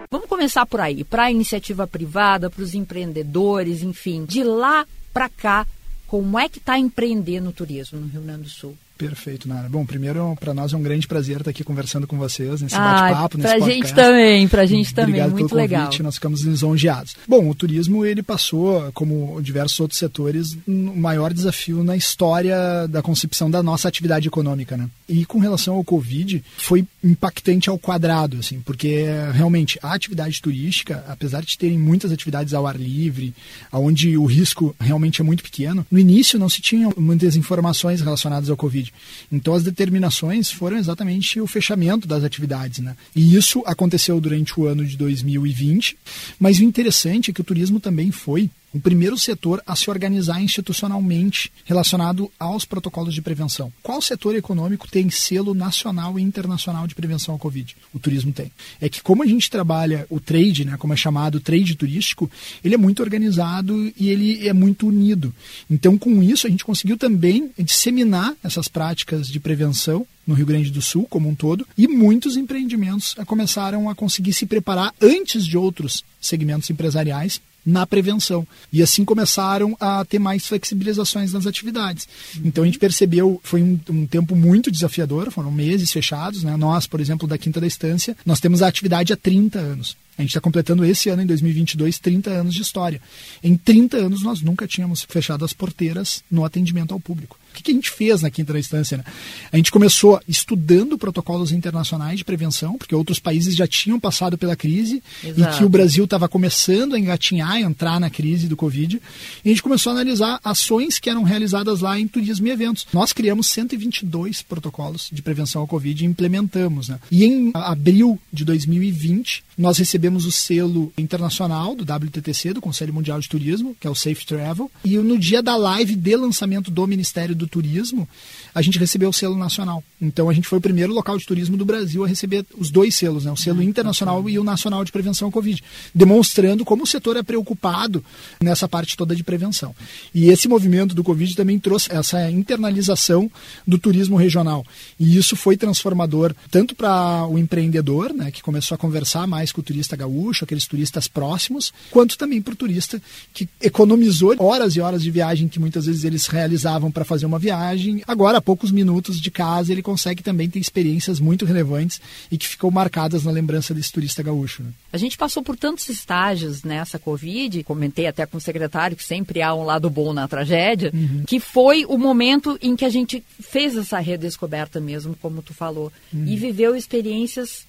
Vamos 0.10 0.27
começar 0.27 0.65
por 0.65 0.79
aí, 0.79 1.03
para 1.03 1.24
a 1.24 1.31
iniciativa 1.31 1.86
privada, 1.86 2.50
para 2.50 2.63
os 2.63 2.74
empreendedores, 2.74 3.84
enfim, 3.84 4.25
de 4.25 4.43
lá 4.43 4.86
para 5.13 5.29
cá, 5.29 5.65
como 6.07 6.39
é 6.39 6.48
que 6.48 6.60
está 6.60 6.77
empreender 6.77 7.41
no 7.41 7.51
turismo 7.51 8.00
no 8.00 8.07
Rio 8.07 8.22
Grande 8.22 8.43
do 8.43 8.50
Sul? 8.50 8.77
Perfeito, 8.98 9.48
Nara. 9.48 9.70
Bom, 9.70 9.86
primeiro, 9.86 10.36
para 10.39 10.54
nós 10.54 10.74
é 10.74 10.77
um 10.77 10.82
grande 10.82 11.08
prazer 11.08 11.38
estar 11.38 11.51
aqui 11.51 11.63
conversando 11.63 12.08
com 12.08 12.18
vocês 12.18 12.62
nesse 12.62 12.75
bate-papo, 12.75 13.38
nesse 13.38 13.54
podcast. 13.54 13.74
gente 13.74 13.94
também, 13.94 14.48
para 14.48 14.62
a 14.63 14.66
gente 14.66 14.94
também, 14.94 15.10
Obrigado 15.16 15.32
muito 15.32 15.50
pelo 15.50 15.62
legal. 15.62 15.86
Convite, 15.86 16.04
nós 16.04 16.16
ficamos 16.16 16.42
lisonjeados. 16.42 17.16
Bom, 17.27 17.48
o 17.50 17.56
turismo, 17.56 18.06
ele 18.06 18.24
passou, 18.24 18.92
como 18.94 19.39
diversos 19.42 19.80
outros 19.80 20.00
setores, 20.00 20.58
um 20.68 20.96
maior 20.96 21.34
desafio 21.34 21.84
na 21.84 21.96
história 21.96 22.88
da 22.89 23.01
concepção 23.01 23.51
da 23.51 23.62
nossa 23.62 23.88
atividade 23.88 24.27
econômica, 24.27 24.75
né? 24.75 24.89
E 25.08 25.25
com 25.25 25.39
relação 25.39 25.75
ao 25.75 25.84
Covid, 25.84 26.44
foi 26.58 26.86
impactante 27.04 27.70
ao 27.70 27.77
quadrado, 27.77 28.38
assim, 28.38 28.60
porque 28.62 29.06
realmente 29.34 29.80
a 29.82 29.94
atividade 29.94 30.42
turística, 30.42 31.04
apesar 31.08 31.44
de 31.44 31.58
terem 31.58 31.77
muitas 31.77 32.12
atividades 32.12 32.54
ao 32.54 32.66
ar 32.66 32.75
livre, 32.75 33.34
onde 33.72 34.18
o 34.18 34.25
risco 34.25 34.75
realmente 34.80 35.22
é 35.22 35.24
muito 35.24 35.44
pequeno, 35.44 35.86
no 35.92 36.00
início 36.00 36.39
não 36.39 36.50
se 36.50 36.62
tinham 36.62 36.94
muitas 36.98 37.36
informações 37.36 38.01
relacionadas 38.01 38.50
ao 38.50 38.58
Covid. 38.58 38.87
Então 39.32 39.53
as 39.53 39.63
determinações 39.63 40.51
foram 40.51 40.77
exatamente 40.77 41.39
o 41.39 41.48
fechamento 41.48 42.08
das 42.08 42.24
atividades, 42.24 42.79
né? 42.79 42.96
E 43.15 43.36
isso 43.36 43.63
aconteceu 43.65 44.20
durante 44.20 44.60
o 44.60 44.65
ano 44.65 44.86
de 44.86 44.98
2020, 44.98 45.98
mas 46.39 46.60
o 46.60 46.63
interessante 46.63 47.32
é 47.32 47.34
que 47.34 47.41
o 47.41 47.44
turismo 47.44 47.79
também 47.79 48.12
foi 48.12 48.50
o 48.74 48.80
primeiro 48.80 49.18
setor 49.18 49.62
a 49.66 49.76
se 49.76 49.90
organizar 49.90 50.42
institucionalmente 50.42 51.52
relacionado 51.66 52.32
aos 52.40 52.66
protocolos 52.66 53.14
de 53.14 53.22
prevenção. 53.22 53.72
Qual 53.82 54.02
setor 54.02 54.36
econômico 54.36 54.88
tem 54.90 55.10
selo 55.10 55.54
nacional 55.54 56.20
e 56.20 56.22
internacional 56.22 56.86
de 56.86 56.96
prevenção 56.96 57.34
ao 57.34 57.40
Covid? 57.40 57.76
O 57.94 58.00
turismo 58.00 58.32
tem. 58.32 58.52
É 58.80 58.90
que 58.90 59.02
como 59.02 59.24
a 59.24 59.26
gente 59.26 59.50
trabalha 59.50 60.06
o 60.10 60.20
trade, 60.20 60.66
né, 60.66 60.76
como 60.78 60.94
é 60.94 60.98
chamado 60.98 61.36
o 61.36 61.42
trade 61.42 61.76
turístico, 61.76 62.30
ele 62.64 62.76
é 62.76 62.78
muito 62.78 63.02
organizado 63.02 63.92
e 63.98 64.10
ele 64.10 64.48
é 64.48 64.54
muito 64.54 64.88
unido. 64.88 65.34
Então, 65.70 65.98
com 65.98 66.22
isso, 66.22 66.46
a 66.46 66.50
gente 66.50 66.66
conseguiu 66.66 66.98
também 66.98 67.52
disseminar 67.58 68.36
essas 68.44 68.68
práticas 68.68 69.28
de 69.28 69.40
prevenção 69.40 70.06
no 70.26 70.34
Rio 70.34 70.46
Grande 70.46 70.70
do 70.70 70.82
Sul 70.82 71.08
como 71.10 71.30
um 71.30 71.36
todo, 71.36 71.66
e 71.78 71.88
muitos 71.88 72.36
empreendimentos 72.36 73.16
começaram 73.26 73.90
a 73.90 73.96
conseguir 73.96 74.34
se 74.34 74.46
preparar 74.46 74.94
antes 75.02 75.46
de 75.46 75.58
outros 75.58 76.04
segmentos 76.20 76.70
empresariais 76.70 77.40
na 77.68 77.86
prevenção. 77.86 78.48
E 78.72 78.82
assim 78.82 79.04
começaram 79.04 79.76
a 79.78 80.06
ter 80.06 80.20
mais 80.20 80.48
flexibilizações 80.48 81.34
nas 81.34 81.46
atividades. 81.46 82.08
Então 82.44 82.64
a 82.64 82.66
gente 82.66 82.80
percebeu, 82.80 83.42
foi 83.44 83.62
um, 83.62 83.78
um, 83.90 84.08
tempo 84.08 84.36
muito 84.36 84.72
desafiador, 84.72 85.30
foram 85.30 85.52
meses 85.52 85.92
fechados. 85.92 86.44
Né? 86.44 86.56
Nós, 86.56 86.88
por 86.88 87.02
exemplo, 87.02 87.28
da 87.28 87.38
Quinta 87.38 87.60
da 87.60 87.68
Estância, 87.68 88.16
nós 88.26 88.40
temos 88.40 88.62
a 88.62 88.68
atividade 88.68 89.12
há 89.12 89.18
30 89.18 89.60
anos. 89.60 89.98
A 90.18 90.22
gente 90.22 90.32
está 90.32 90.42
completando 90.42 90.84
esse 90.84 91.10
ano, 91.10 91.22
em 91.22 91.28
2022, 91.28 92.00
30 92.00 92.30
anos 92.32 92.56
de 92.56 92.62
história. 92.62 93.00
Em 93.44 93.56
30 93.56 93.98
anos, 93.98 94.24
nós 94.24 94.42
nunca 94.42 94.66
tínhamos 94.66 95.06
fechado 95.08 95.46
as 95.46 95.54
porteiras 95.54 96.24
no 96.32 96.44
atendimento 96.44 96.94
ao 96.94 97.00
público. 97.00 97.38
O 97.51 97.56
que, 97.58 97.63
que 97.63 97.72
a 97.72 97.74
gente 97.74 97.89
fez 97.89 98.22
na 98.22 98.30
quinta 98.30 98.58
instância? 98.58 98.98
Né? 98.98 99.04
A 99.51 99.58
gente 99.58 99.72
começou 99.72 100.20
estudando 100.27 100.98
protocolos 100.98 101.51
internacionais 101.51 102.20
de 102.20 102.25
prevenção, 102.25 102.77
porque 102.77 102.94
outros 102.94 103.20
países 103.20 103.56
já 103.56 103.68
tinham 103.68 104.00
passado 104.00 104.38
pela 104.38 104.56
crise 104.56 105.01
Exato. 105.24 105.56
e 105.56 105.58
que 105.58 105.66
o 105.66 105.70
Brasil 105.70 106.06
estava 106.06 106.27
começando 106.27 106.94
a 106.94 107.00
engatinhar, 107.00 107.60
entrar 107.60 108.00
na 108.00 108.10
crise 108.10 108.48
do 108.48 108.56
Covid. 108.56 109.01
E 109.44 109.50
a 109.50 109.51
gente 109.51 109.63
começou 109.63 109.92
a 109.92 109.96
analisar 109.96 110.39
ações 110.44 111.00
que 111.00 111.10
eram 111.10 111.24
realizadas 111.24 111.82
lá 111.82 112.00
em 112.00 112.08
turismo 112.08 112.48
e 112.48 112.51
eventos. 112.51 112.86
Nós 112.94 113.12
criamos 113.12 113.48
122 113.48 114.42
protocolos 114.42 115.10
de 115.12 115.22
prevenção 115.22 115.62
ao 115.62 115.68
Covid 115.68 116.04
e 116.04 116.08
implementamos. 116.08 116.89
Né? 116.89 117.00
E 117.10 117.25
em 117.25 117.51
abril 117.54 118.20
de 118.32 118.46
2020, 118.46 119.44
nós 119.58 119.77
recebemos 119.77 120.25
o 120.25 120.32
selo 120.32 120.94
internacional 120.98 121.75
do 121.75 121.84
WTTC, 121.84 122.54
do 122.54 122.62
Conselho 122.62 122.94
Mundial 122.94 123.20
de 123.20 123.27
Turismo, 123.27 123.75
que 123.80 123.88
é 123.88 123.89
o 123.89 123.96
Safe 123.96 124.25
Travel. 124.25 124.70
E 124.86 124.98
no 124.98 125.18
dia 125.18 125.42
da 125.42 125.56
live 125.56 125.96
de 125.96 126.16
lançamento 126.16 126.70
do 126.70 126.86
Ministério 126.86 127.36
do 127.36 127.47
Turismo, 127.48 128.08
a 128.54 128.62
gente 128.62 128.77
recebeu 128.77 129.10
o 129.10 129.13
selo 129.13 129.36
nacional. 129.36 129.84
Então 130.00 130.30
a 130.30 130.34
gente 130.34 130.48
foi 130.48 130.60
o 130.60 130.62
primeiro 130.62 130.94
local 130.94 131.18
de 131.18 131.25
turismo 131.25 131.58
do 131.58 131.66
Brasil 131.66 132.04
a 132.04 132.08
receber 132.08 132.46
os 132.58 132.70
dois 132.70 132.96
selos, 132.96 133.25
né? 133.25 133.32
o 133.32 133.38
selo 133.38 133.63
internacional 133.63 134.30
e 134.30 134.38
o 134.38 134.44
nacional 134.44 134.84
de 134.84 134.92
prevenção 134.92 135.27
ao 135.27 135.32
Covid, 135.32 135.63
demonstrando 135.94 136.63
como 136.63 136.84
o 136.84 136.88
setor 136.88 137.18
é 137.18 137.24
preocupado 137.24 138.04
nessa 138.39 138.68
parte 138.68 138.96
toda 138.96 139.16
de 139.16 139.24
prevenção. 139.24 139.75
E 140.13 140.30
esse 140.30 140.48
movimento 140.48 140.94
do 140.94 141.04
Covid 141.04 141.36
também 141.36 141.58
trouxe 141.58 141.92
essa 141.92 142.30
internalização 142.30 143.32
do 143.66 143.80
turismo 143.80 144.18
regional. 144.18 144.66
E 145.00 145.18
isso 145.18 145.36
foi 145.36 145.58
transformador 145.58 146.36
tanto 146.51 146.75
para 146.75 147.25
o 147.27 147.39
empreendedor, 147.39 148.13
né, 148.13 148.30
que 148.30 148.44
começou 148.44 148.75
a 148.75 148.77
conversar 148.77 149.25
mais 149.25 149.48
mais 149.48 149.51
com 149.51 149.62
o 149.62 149.63
turista 149.63 149.96
gaúcho, 149.96 150.44
aqueles 150.44 150.66
turistas 150.66 151.08
próximos, 151.08 151.72
quanto 151.92 152.18
também 152.18 152.42
para 152.42 152.54
o 152.54 152.56
turista 152.56 153.00
que 153.32 153.48
economizou 153.62 154.36
horas 154.39 154.75
e 154.75 154.82
horas 154.82 155.04
de 155.04 155.12
viagem 155.12 155.48
que 155.48 155.60
muitas 155.60 155.86
vezes 155.86 156.04
eles 156.04 156.25
realizavam 156.25 156.89
para 156.89 157.06
fazer 157.06 157.26
uma 157.27 157.39
viagem. 157.39 158.01
Agora, 158.07 158.39
a 158.39 158.41
poucos 158.41 158.72
minutos 158.72 159.19
de 159.19 159.29
casa, 159.29 159.72
ele 159.72 159.81
consegue 159.81 160.24
também 160.24 160.50
ter 160.50 160.60
experiências 160.60 161.19
muito 161.19 161.46
relevantes 161.46 162.01
e 162.31 162.38
que 162.38 162.48
ficam 162.48 162.72
marcadas 162.72 163.24
na 163.24 163.31
lembrança 163.31 163.74
desse 163.74 163.91
turista 163.91 164.24
gaúcho. 164.24 164.63
Né? 164.63 164.69
A 164.91 164.98
gente 164.98 165.17
passou 165.17 165.43
por 165.43 165.55
tantos 165.55 165.88
estágios 165.89 166.63
nessa 166.63 166.98
Covid, 166.98 167.63
comentei 167.63 168.07
até 168.07 168.25
com 168.25 168.38
o 168.38 168.41
secretário 168.41 168.98
que 168.98 169.03
sempre 169.03 169.41
há 169.41 169.53
um 169.53 169.63
lado 169.63 169.89
bom 169.89 170.13
na 170.13 170.27
tragédia, 170.27 170.91
uhum. 170.93 171.24
que 171.27 171.39
foi 171.39 171.86
o 171.86 171.98
momento 171.98 172.57
em 172.62 172.75
que 172.75 172.86
a 172.86 172.89
gente 172.89 173.24
fez 173.39 173.75
essa 173.75 174.00
redescoberta 174.00 174.79
mesmo, 174.79 175.15
como 175.22 175.41
tu 175.41 175.53
falou, 175.53 175.91
uhum. 176.13 176.25
e 176.25 176.36
viveu 176.36 176.75
experiências 176.75 177.65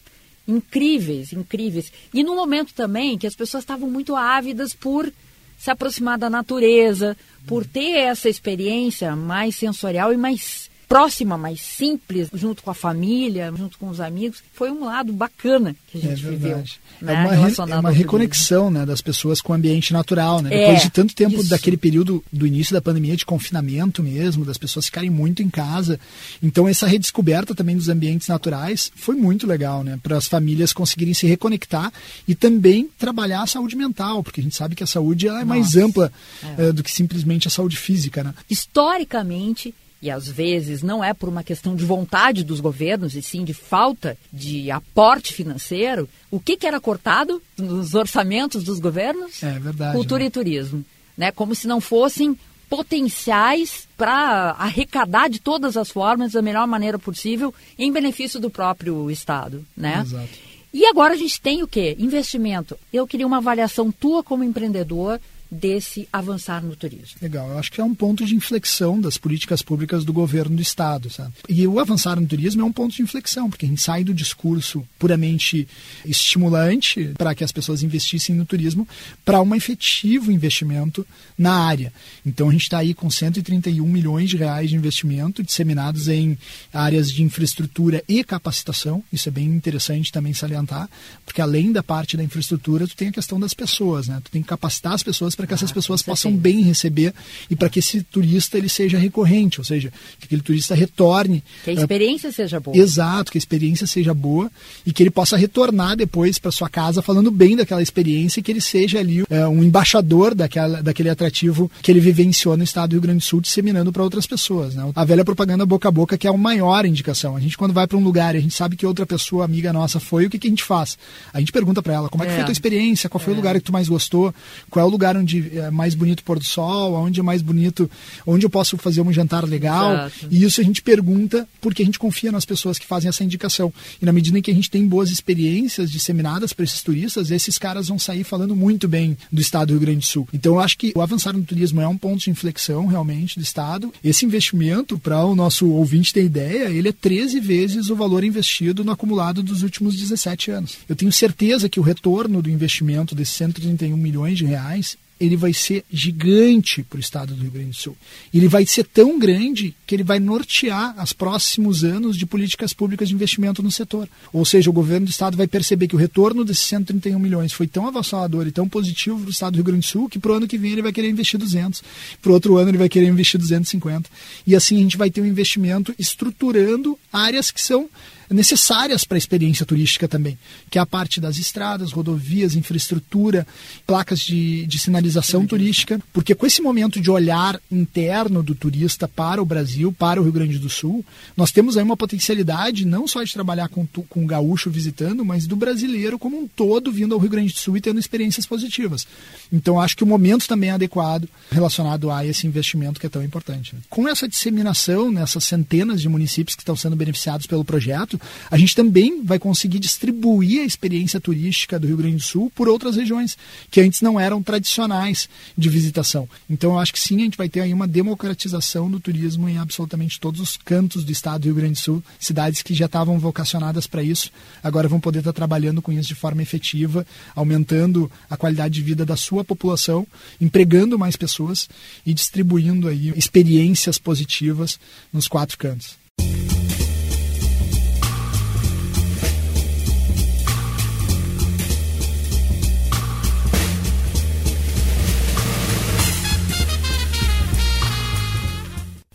incríveis, 0.47 1.33
incríveis. 1.33 1.93
E 2.13 2.25
no 2.25 2.35
momento 2.35 2.73
também 2.73 3.19
que 3.19 3.27
as 3.27 3.37
pessoas 3.37 3.63
estavam 3.63 3.91
muito 3.91 4.17
ávidas 4.17 4.73
por 4.73 5.13
se 5.59 5.71
aproximar 5.71 6.17
da 6.17 6.31
natureza, 6.31 7.17
por 7.47 7.67
ter 7.67 7.99
essa 7.99 8.29
experiência 8.29 9.17
mais 9.17 9.57
sensorial 9.57 10.13
e 10.13 10.17
mais 10.17 10.71
próxima, 10.89 11.37
mais 11.37 11.61
simples, 11.61 12.29
junto 12.33 12.63
com 12.63 12.71
a 12.71 12.75
família, 12.75 13.53
junto 13.57 13.79
com 13.79 13.89
os 13.89 14.01
amigos. 14.01 14.43
Foi 14.55 14.71
um 14.71 14.85
lado 14.85 15.13
bacana 15.13 15.77
que 15.87 15.99
a 15.99 16.01
gente 16.01 16.27
é 16.27 16.31
viveu. 16.31 16.65
Né? 17.01 17.13
É 17.13 17.13
uma, 17.13 17.33
re, 17.35 17.55
é 17.73 17.77
uma 17.77 17.91
reconexão 17.91 18.71
né, 18.71 18.87
das 18.87 19.03
pessoas 19.03 19.41
com 19.41 19.53
o 19.53 19.57
ambiente 19.57 19.93
natural. 19.93 20.41
Né? 20.41 20.55
É, 20.55 20.59
Depois 20.61 20.83
de 20.83 20.91
tanto 20.91 21.15
tempo 21.15 21.37
isso. 21.37 21.51
daquele 21.51 21.77
período 21.77 22.25
do 22.33 22.47
início 22.47 22.73
da 22.73 22.81
pandemia, 22.81 23.17
de 23.17 23.27
confinamento 23.27 24.03
mesmo, 24.03 24.45
das 24.45 24.57
pessoas 24.57 24.87
ficarem 24.87 25.11
muito 25.11 25.43
em 25.43 25.51
casa. 25.51 26.01
Então, 26.43 26.67
essa 26.67 26.87
redescoberta 26.87 27.55
também 27.55 27.77
dos 27.77 27.89
ambientes 27.91 28.27
naturais 28.27 28.91
foi 28.97 29.15
muito 29.15 29.47
legal, 29.47 29.85
né? 29.85 29.99
Para 30.03 30.17
as 30.17 30.27
famílias 30.27 30.73
conseguirem 30.73 31.13
se 31.13 31.27
reconectar 31.27 31.93
e 32.27 32.35
também 32.35 32.89
trabalhar 32.99 33.43
a 33.43 33.47
saúde 33.47 33.77
mental, 33.77 34.23
porque 34.23 34.41
a 34.41 34.45
gente 34.45 34.57
sabe 34.57 34.75
que 34.75 34.83
a 34.83 34.87
saúde 34.87 35.29
é 35.29 35.45
mais 35.45 35.77
ampla 35.77 36.11
é. 36.59 36.69
uh, 36.69 36.73
do 36.73 36.83
que 36.83 36.91
simplesmente 36.91 37.47
a 37.47 37.51
saúde 37.51 37.77
física. 37.77 38.25
Né? 38.25 38.35
Historicamente, 38.49 39.75
e 40.01 40.11
às 40.11 40.29
vezes 40.29 40.83
não 40.83 41.03
é 41.03 41.13
por 41.13 41.29
uma 41.29 41.43
questão 41.43 41.75
de 41.75 41.85
vontade 41.85 42.45
dos 42.45 42.61
governos, 42.61 43.15
e 43.15 43.23
sim 43.23 43.45
de 43.45 43.53
falta 43.53 44.17
de 44.33 44.71
aporte 44.71 45.33
financeiro, 45.33 46.09
o 46.31 46.39
que, 46.39 46.57
que 46.57 46.67
era 46.67 46.81
cortado 46.81 47.43
nos 47.57 47.95
orçamentos 47.95 48.63
dos 48.63 48.79
governos? 48.79 49.43
É 49.43 49.59
verdade. 49.59 49.97
Cultura 49.97 50.21
né? 50.21 50.27
e 50.27 50.31
turismo. 50.31 50.85
Né? 51.17 51.33
Como 51.33 51.55
se 51.55 51.67
não 51.67 51.81
fossem 51.81 52.39
potenciais 52.69 53.89
para 53.97 54.51
arrecadar 54.59 55.29
de 55.29 55.41
todas 55.41 55.77
as 55.77 55.91
formas 55.91 56.33
da 56.33 56.43
melhor 56.43 56.67
maneira 56.67 56.99
possível 56.99 57.53
em 57.79 57.91
benefício 57.91 58.39
do 58.39 58.51
próprio 58.51 59.11
Estado. 59.11 59.65
Né? 59.77 60.03
Exato. 60.05 60.49
E 60.73 60.85
agora 60.85 61.15
a 61.15 61.17
gente 61.17 61.41
tem 61.41 61.63
o 61.63 61.67
quê? 61.67 61.97
Investimento. 61.99 62.79
Eu 62.93 63.07
queria 63.07 63.27
uma 63.27 63.39
avaliação 63.39 63.91
tua 63.91 64.23
como 64.23 64.45
empreendedor 64.45 65.19
desse 65.51 66.09
avançar 66.13 66.63
no 66.63 66.77
turismo. 66.77 67.17
Legal, 67.23 67.49
eu 67.51 67.59
acho 67.59 67.73
que 67.73 67.81
é 67.81 67.85
um 67.85 67.95
ponto 67.95 68.25
de 68.25 68.35
inflexão 68.35 69.01
das 69.01 69.17
políticas 69.17 69.63
públicas 69.63 70.05
do 70.05 70.13
governo 70.13 70.57
do 70.57 70.63
estado, 70.63 71.09
sabe? 71.11 71.33
E 71.49 71.67
o 71.67 71.81
avançar 71.81 72.21
no 72.21 72.27
turismo 72.27 72.63
é 72.63 72.65
um 72.65 72.73
ponto 72.73 72.95
de 72.95 73.03
inflexão, 73.03 73.49
porque 73.49 73.65
a 73.65 73.69
gente 73.69 73.81
sai 73.81 74.05
do 74.05 74.13
discurso 74.13 74.87
puramente 74.99 75.67
estimulante 76.05 77.13
para 77.17 77.35
que 77.35 77.45
as 77.45 77.53
pessoas 77.53 77.83
investissem 77.83 78.35
no 78.35 78.45
turismo 78.45 78.87
para 79.25 79.41
um 79.41 79.55
efetivo 79.55 80.31
investimento 80.31 81.07
na 81.37 81.53
área. 81.53 81.93
Então 82.25 82.49
a 82.49 82.53
gente 82.53 82.63
está 82.63 82.79
aí 82.79 82.93
com 82.93 83.11
131 83.11 83.87
milhões 83.87 84.29
de 84.29 84.37
reais 84.37 84.71
de 84.71 84.77
investimento 84.77 85.43
disseminados 85.43 86.09
em 86.09 86.37
áreas 86.73 87.11
de 87.11 87.23
infraestrutura 87.23 88.03
e 88.09 88.23
capacitação. 88.23 89.03
Isso 89.13 89.29
é 89.29 89.33
bem 89.33 89.47
interessante 89.47 90.13
também 90.13 90.35
salientar, 90.35 90.89
porque 91.25 91.41
além 91.41 91.73
da 91.73 91.83
parte 91.83 92.17
da 92.17 92.25
infraestrutura, 92.25 92.87
tu 92.87 92.97
tem 92.97 93.09
a 93.09 93.13
questão 93.13 93.41
das 93.41 93.55
pessoas, 93.55 94.09
né? 94.09 94.21
Tu 94.25 94.31
tem 94.31 94.43
que 94.43 94.49
capacitar 94.49 94.93
as 94.93 95.03
pessoas 95.03 95.35
para 95.39 95.47
que 95.47 95.55
essas 95.55 95.71
ah, 95.71 95.75
pessoas 95.75 96.03
possam 96.03 96.33
bem 96.37 96.63
receber 96.63 97.15
e 97.49 97.55
para 97.55 97.69
que 97.69 97.79
esse 97.79 98.03
turista 98.03 98.59
ele 98.59 98.69
seja 98.69 98.99
recorrente, 98.99 99.61
ou 99.61 99.65
seja, 99.65 99.93
que 100.19 100.27
aquele 100.27 100.43
turista 100.43 100.75
retorne. 100.75 101.45
Que 101.63 101.71
a 101.71 101.75
experiência 101.75 102.31
uh, 102.31 102.33
seja 102.33 102.59
boa. 102.59 102.77
Exato, 102.77 103.31
que 103.31 103.39
a 103.39 103.41
experiência 103.41 103.87
seja 103.87 104.13
boa 104.13 104.51
e 104.85 104.93
que 104.93 105.01
ele 105.01 105.11
possa 105.11 105.37
retornar 105.37 105.97
depois 105.97 106.41
para 106.41 106.51
sua 106.51 106.69
casa 106.69 107.01
falando 107.01 107.31
bem 107.31 107.55
daquela 107.55 107.81
experiência 107.81 108.41
e 108.41 108.43
que 108.43 108.51
ele 108.51 108.61
seja 108.61 108.99
ali 108.99 109.23
uh, 109.23 109.27
um 109.49 109.63
embaixador 109.63 110.35
daquela, 110.35 110.83
daquele 110.83 111.09
atrativo 111.09 111.71
que 111.81 111.93
ele 111.93 112.01
vivenciou 112.01 112.57
no 112.57 112.65
estado 112.65 112.91
do 112.91 112.93
Rio 112.95 113.03
Grande 113.03 113.19
do 113.19 113.25
Sul, 113.25 113.41
disseminando 113.41 113.93
para 113.93 114.03
outras 114.03 114.27
pessoas. 114.27 114.75
Né? 114.75 114.91
A 114.93 115.05
velha 115.05 115.25
propaganda 115.25 115.65
boca 115.65 115.89
a 115.89 115.93
boca, 115.93 116.19
que 116.19 116.27
é 116.27 116.31
a 116.31 116.37
maior 116.37 116.85
indicação. 116.85 117.37
A 117.37 117.41
gente, 117.41 117.57
quando 117.57 117.73
vai 117.73 117.87
para 117.87 117.97
um 117.97 118.03
lugar 118.03 118.35
e 118.35 118.39
a 118.39 118.41
gente 118.41 118.55
sabe 118.55 118.75
que 118.75 118.85
outra 118.85 119.07
pessoa, 119.07 119.45
amiga 119.45 119.73
nossa, 119.73 120.01
foi, 120.01 120.27
o 120.27 120.31
que, 120.31 120.39
que 120.39 120.49
a 120.49 120.51
gente 120.51 120.65
faz? 120.65 120.99
A 121.33 121.39
gente 121.39 121.53
pergunta 121.53 121.81
para 121.81 121.95
ela 121.95 122.09
como 122.09 122.25
é 122.25 122.27
que 122.27 122.33
foi 122.33 122.41
a 122.41 122.45
tua 122.45 122.51
é. 122.51 122.53
experiência, 122.53 123.09
qual 123.09 123.23
foi 123.23 123.33
é. 123.33 123.35
o 123.35 123.37
lugar 123.37 123.55
que 123.55 123.61
tu 123.61 123.73
mais 123.73 123.89
gostou, 123.89 124.35
qual 124.71 124.85
é 124.85 124.89
o 124.89 124.91
lugar 124.91 125.17
onde 125.17 125.28
onde 125.29 125.59
é 125.59 125.71
mais 125.71 125.95
bonito 125.95 126.21
o 126.21 126.25
pôr 126.25 126.39
do 126.39 126.45
sol, 126.45 126.95
onde 126.95 127.21
é 127.21 127.23
mais 127.23 127.43
bonito, 127.43 127.91
onde 128.27 128.47
eu 128.47 128.51
posso 128.51 128.79
fazer 128.79 129.03
um 129.03 129.13
jantar 129.13 129.45
legal. 129.45 129.93
Exato. 129.93 130.29
E 130.31 130.43
isso 130.43 130.61
a 130.61 130.65
gente 130.65 130.81
pergunta 130.81 131.47
porque 131.61 131.83
a 131.83 131.85
gente 131.85 131.99
confia 131.99 132.33
nas 132.33 132.45
pessoas 132.45 132.79
que 132.79 132.87
fazem 132.87 133.09
essa 133.09 133.23
indicação. 133.23 133.73
E 134.01 134.07
na 134.07 134.13
medida 134.13 134.39
em 134.39 134.43
que 134.43 134.51
a 134.51 134.55
gente 134.55 134.71
tem 134.71 134.87
boas 134.87 135.11
experiências 135.11 135.91
disseminadas 135.91 136.53
para 136.53 136.65
esses 136.65 136.83
turistas, 136.83 137.31
esses 137.31 137.59
caras 137.59 137.89
vão 137.89 137.99
sair 137.99 138.25
falando 138.25 138.57
muito 138.57 138.89
bem 138.89 139.17
do 139.31 139.41
estado 139.41 139.69
do 139.69 139.73
Rio 139.73 139.81
Grande 139.81 139.99
do 139.99 140.07
Sul. 140.07 140.29
Então 140.33 140.55
eu 140.55 140.61
acho 140.61 140.79
que 140.79 140.93
o 140.97 141.03
avançar 141.03 141.33
no 141.33 141.43
turismo 141.43 141.81
é 141.81 141.89
um 141.89 141.99
ponto 141.99 142.21
de 142.21 142.31
inflexão 142.31 142.87
realmente 142.87 143.39
do 143.39 143.43
estado. 143.43 143.93
Esse 144.03 144.25
investimento, 144.25 144.99
para 144.99 145.25
o 145.25 145.35
nosso 145.35 145.69
ouvinte 145.69 146.13
ter 146.13 146.25
ideia, 146.25 146.71
ele 146.71 146.89
é 146.89 146.93
13 146.93 147.41
vezes 147.41 147.91
o 147.91 147.97
valor 147.97 148.25
investido 148.25 148.83
no 148.83 148.93
acumulado 148.93 149.43
dos 149.43 149.63
últimos 149.63 149.97
17 149.97 150.51
anos. 150.51 150.77
Eu 150.89 150.97
tenho 150.97 151.13
certeza 151.13 151.69
que 151.69 151.81
o 151.81 151.83
retorno 151.83 152.41
do 152.41 152.51
investimento 152.51 153.15
desses 153.15 153.35
131 153.35 153.97
milhões 153.97 154.39
de 154.39 154.45
reais 154.45 154.97
ele 155.21 155.37
vai 155.37 155.53
ser 155.53 155.85
gigante 155.91 156.83
para 156.83 156.97
o 156.97 157.01
estado 157.01 157.35
do 157.35 157.43
Rio 157.43 157.51
Grande 157.51 157.71
do 157.71 157.75
Sul. 157.75 157.97
Ele 158.33 158.49
vai 158.49 158.65
ser 158.67 158.85
tão 158.85 159.19
grande 159.19 159.75
que 159.87 159.95
ele 159.95 160.05
vai 160.05 160.21
nortear 160.21 161.03
os 161.03 161.13
próximos 161.13 161.85
anos 161.85 162.17
de 162.17 162.27
políticas 162.27 162.73
públicas 162.73 163.09
de 163.09 163.15
investimento 163.15 163.63
no 163.63 163.71
setor. 163.71 164.09
Ou 164.33 164.45
seja, 164.45 164.71
o 164.71 164.73
governo 164.73 165.07
do 165.07 165.11
estado 165.11 165.37
vai 165.37 165.47
perceber 165.47 165.89
que 165.89 165.97
o 165.97 165.99
retorno 165.99 166.45
desses 166.45 166.65
131 166.65 167.19
milhões 167.19 167.53
foi 167.53 167.67
tão 167.67 167.87
avassalador 167.87 168.47
e 168.47 168.53
tão 168.53 168.69
positivo 168.69 169.19
para 169.19 169.29
o 169.29 169.31
estado 169.31 169.53
do 169.53 169.57
Rio 169.57 169.65
Grande 169.65 169.81
do 169.81 169.87
Sul 169.87 170.09
que 170.09 170.19
para 170.19 170.33
o 170.33 170.35
ano 170.35 170.47
que 170.47 170.59
vem 170.59 170.73
ele 170.73 170.83
vai 170.83 170.93
querer 170.93 171.09
investir 171.09 171.39
200, 171.39 171.83
para 172.23 172.31
o 172.31 172.35
outro 172.35 172.57
ano 172.57 172.71
ele 172.71 172.79
vai 172.79 172.89
querer 172.89 173.07
investir 173.07 173.39
250. 173.39 174.09
E 174.47 174.55
assim 174.55 174.77
a 174.77 174.83
gente 174.83 174.97
vai 174.97 175.11
ter 175.11 175.21
um 175.21 175.27
investimento 175.27 175.95
estruturando 175.99 176.99
áreas 177.13 177.51
que 177.51 177.61
são 177.61 177.89
necessárias 178.31 179.05
para 179.05 179.17
a 179.17 179.19
experiência 179.19 179.65
turística 179.65 180.07
também, 180.07 180.39
que 180.71 180.79
é 180.79 180.81
a 180.81 180.87
parte 180.87 181.21
das 181.21 181.39
estradas, 181.39 181.93
rodovias, 181.93 182.55
infraestrutura, 182.55 183.47
placas 183.87 184.21
de, 184.21 184.67
de 184.67 184.79
sinalização 184.79 185.47
turística, 185.47 186.01
porque 186.13 186.35
com 186.35 186.47
esse 186.47 186.61
momento 186.61 187.01
de 187.01 187.11
olhar 187.11 187.61
interno 187.71 188.43
do 188.43 188.55
turista 188.55 189.09
para 189.09 189.43
o 189.43 189.47
Brasil, 189.47 189.93
para 189.93 190.21
o 190.21 190.25
Rio 190.25 190.33
Grande 190.33 190.59
do 190.59 190.69
Sul, 190.69 191.05
nós 191.37 191.51
temos 191.51 191.77
aí 191.77 191.83
uma 191.83 191.97
potencialidade 191.97 192.85
não 192.85 193.07
só 193.09 193.23
de 193.23 193.33
trabalhar 193.33 193.69
com, 193.69 193.87
com 193.87 194.25
o 194.25 194.27
gaúcho 194.27 194.71
visitando, 194.71 195.25
mas 195.25 195.47
do 195.47 195.57
brasileiro 195.57 196.19
como 196.19 196.39
um 196.39 196.47
todo 196.47 196.93
vindo 196.93 197.15
ao 197.15 197.21
Rio 197.21 197.31
Grande 197.31 197.53
do 197.53 197.59
Sul 197.59 197.77
e 197.77 197.81
tendo 197.81 197.99
experiências 197.99 198.47
positivas. 198.47 199.07
Então 199.53 199.81
acho 199.81 199.97
que 199.97 200.05
o 200.05 200.07
momento 200.07 200.47
também 200.47 200.71
é 200.71 200.73
adequado 200.73 201.29
relacionado 201.51 202.11
a 202.11 202.25
esse 202.25 202.47
investimento 202.47 203.01
que 203.01 203.07
é 203.07 203.11
tão 203.11 203.23
importante. 203.23 203.75
Né? 203.75 203.81
Com 203.89 204.09
essa 204.09 204.29
disseminação 204.29 205.11
nessas 205.11 205.45
centenas 205.45 206.01
de 206.01 206.09
municípios 206.09 206.55
que 206.55 206.63
estão 206.63 206.77
sendo 206.77 206.97
beneficiados 206.97 207.47
pelo 207.47 207.65
projeto, 207.65 208.18
a 208.51 208.57
gente 208.57 208.75
também 208.75 209.23
vai 209.25 209.39
conseguir 209.39 209.79
distribuir 209.79 210.61
a 210.63 210.65
experiência 210.65 211.21
turística 211.21 211.79
do 211.79 211.87
Rio 211.87 211.97
Grande 211.97 212.17
do 212.17 212.23
Sul 212.23 212.53
por 212.55 212.69
outras 212.69 212.97
regiões 212.97 213.37
que 213.71 213.81
antes 213.81 214.01
não 214.01 214.19
eram 214.19 214.43
tradicionais 214.43 215.29
de 215.57 215.69
visitação. 215.69 216.29
Então 216.49 216.73
eu 216.73 216.79
acho 216.79 216.93
que 216.93 217.01
sim, 217.01 217.17
a 217.17 217.25
gente 217.25 217.39
vai 217.39 217.49
ter 217.49 217.61
aí 217.61 217.73
uma 217.73 217.87
democratização 217.87 218.91
do 218.91 219.01
turismo 219.01 219.49
em 219.49 219.59
absolutamente 219.59 220.21
todos 220.21 220.41
os 220.41 220.57
cantos 220.57 221.05
do 221.05 221.13
estado 221.13 221.43
do 221.43 221.45
Rio 221.47 221.55
Grande 221.55 221.75
do 221.75 221.79
Sul, 221.79 222.03
cidades 222.19 222.63
que 222.63 222.75
já 222.75 222.87
estavam 222.87 223.19
vocacionadas 223.19 223.87
para 223.87 224.03
isso, 224.03 224.31
agora 224.63 224.89
vão 224.89 225.01
poder 225.01 225.21
estar 225.21 225.33
trabalhando 225.33 225.83
com 225.83 225.93
isso 225.93 226.09
de 226.09 226.15
forma 226.15 226.43
efetiva, 226.43 227.07
aumentando 227.35 228.11
a 228.29 228.37
qualidade 228.37 228.75
de 228.75 228.83
vida 228.83 229.05
da 229.05 229.17
sua 229.17 229.45
população, 229.45 230.07
empregando 230.41 230.99
mais 230.99 231.17
pessoas 231.17 231.69
e 232.05 232.13
distribuindo 232.13 232.89
aí 232.89 233.13
experiências 233.17 233.99
positivas 233.99 234.79
nos 235.13 235.29
quatro 235.29 235.57
cantos. 235.57 236.08